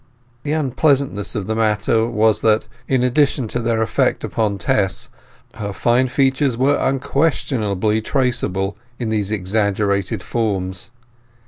[0.41, 5.09] The unpleasantness of the matter was that, in addition to their effect upon Tess,
[5.53, 10.89] her fine features were unquestionably traceable in these exaggerated forms.